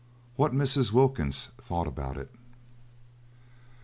[0.35, 0.91] WHAT MRS.
[0.91, 2.31] WILKINS THOUGHT ABOUT IT.